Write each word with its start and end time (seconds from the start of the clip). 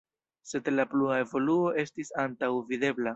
Sed 0.51 0.71
la 0.77 0.85
plua 0.93 1.19
evoluo 1.25 1.69
estis 1.83 2.13
antaŭvidebla. 2.25 3.09